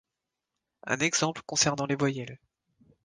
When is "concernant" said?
1.45-1.85